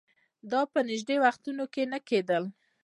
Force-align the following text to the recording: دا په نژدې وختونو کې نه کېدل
دا 0.51 0.61
په 0.71 0.79
نژدې 0.89 1.15
وختونو 1.25 1.63
کې 1.73 1.83
نه 1.91 1.99
کېدل 2.07 2.43